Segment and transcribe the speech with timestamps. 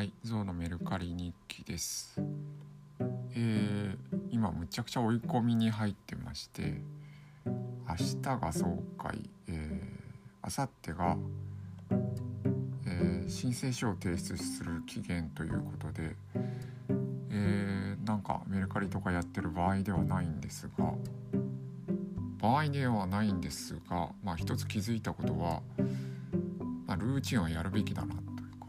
[0.00, 2.18] はいゾウのメルカリ日記です。
[3.34, 6.80] えー、今むちゃくちゃ追い込みに入ってまして
[7.44, 11.16] 明日が総会えー、明後日が、
[12.86, 16.16] えー、申請書を提出する期限ということで
[17.28, 20.94] えー、なんかメルカリとかやってる場合ではないんですが
[22.40, 25.60] 場合ではないんですがまあ一つ気づいたことは、
[26.86, 28.14] まあ、ルーチンはやるべきだな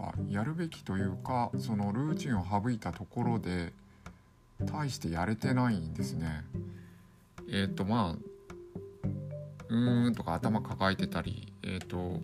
[0.01, 3.73] かやるべきというかそのルーチンを省いたところで
[4.59, 6.43] 大してやれてないんですね。
[7.47, 8.17] えっ、ー、とまあ
[9.69, 12.19] うーんとか頭抱えてたりえっ、ー、と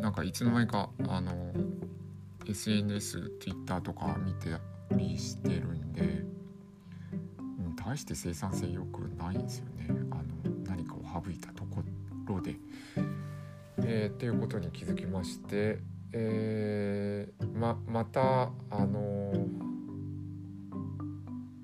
[0.00, 1.52] なんかいつの間にかあの
[2.46, 4.50] SNS、Twitter とか見て
[4.92, 6.02] りしてるんで、
[7.38, 10.22] うん、大して生産性良くないんですよねあの
[10.66, 11.82] 何かを省いたとこ
[12.26, 12.56] ろで。
[13.78, 15.78] えー、っていうことに気づきまして
[16.16, 18.20] えー、ままた
[18.70, 19.48] あのー、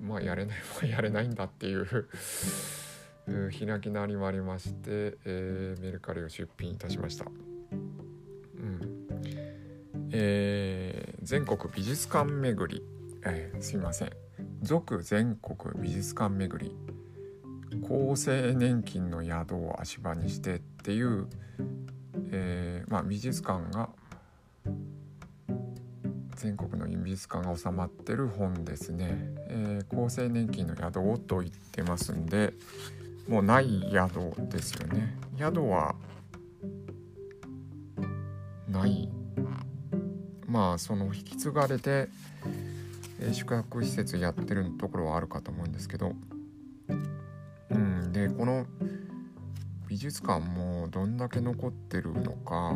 [0.01, 0.57] まあやれない
[0.91, 1.85] やれないんだっていう
[3.27, 7.25] 開き直りもありまして、えー、メルカリを出品いたしました。
[7.25, 7.27] う
[8.59, 9.07] ん。
[10.11, 12.83] えー、全国美術館巡り、
[13.23, 14.11] えー、すいません。
[14.61, 16.75] 続全国美術館巡り。
[17.83, 21.27] 厚生年金の宿を足場にしてっていう、
[22.31, 23.90] えーまあ、美術館が
[26.41, 29.15] 全国の美術館が収まってる本ですね、
[29.47, 32.53] えー、厚生年金の宿をと言ってますんで
[33.27, 35.15] もうない宿ですよね。
[35.37, 35.93] 宿は
[38.67, 39.07] ない。
[40.47, 42.09] まあその引き継がれて、
[43.19, 46.13] え、宿泊施設やってるところはあるかと思うんですけど。
[47.69, 48.65] うんでこの
[49.87, 52.70] 美術館もどんだけ残ってるのか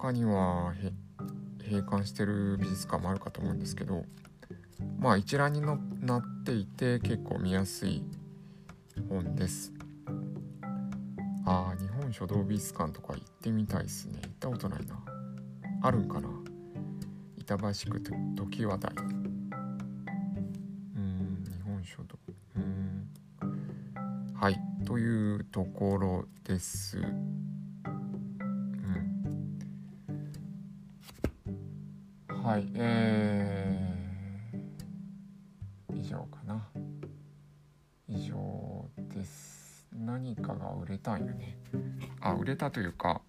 [0.00, 0.72] 中には
[1.62, 4.06] 閉館してる美術館もあるかと思うんですけど
[4.98, 8.02] まあ一覧になっていて結構見やすい
[9.10, 9.72] 本です。
[11.44, 14.20] ああ日本書道美術館とか行ってみたいですね。
[14.22, 14.98] 行ったことないな。
[15.82, 16.28] あるんかな。
[17.36, 18.00] 板橋区
[18.36, 18.92] 時和台。
[20.96, 22.18] うん日本書道。
[22.56, 23.06] うん。
[24.34, 26.98] はいというところです。
[32.50, 36.68] はい、えー、以上かな。
[38.08, 39.86] 以上です。
[39.92, 41.56] 何かが売れたんよね。
[42.20, 43.20] あ、売れたというか、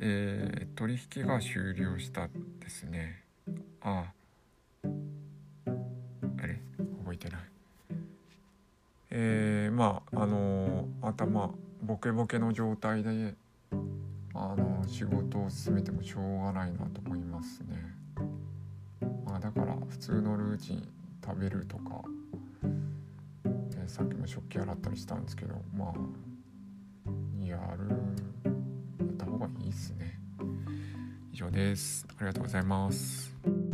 [0.00, 2.26] えー、取引が終了した
[2.58, 3.22] ですね。
[3.80, 4.06] あ、
[4.82, 4.86] あ
[6.44, 6.60] れ？
[7.04, 7.40] 覚えてない。
[9.10, 11.54] えー、まあ、あのー、頭、
[11.84, 13.36] ボケボケの状態で、
[14.34, 17.69] あの仕事を進めてもしょうがないなと思いますね。
[20.10, 20.82] 普通のルーチン
[21.24, 22.02] 食べるとか、
[22.64, 25.88] えー、さっきも食器洗ったりしたんですけどまあ
[27.40, 27.88] やる
[28.98, 30.18] やった方がいいっすね。
[31.32, 32.04] 以上です。
[32.08, 33.69] ありがとうございます。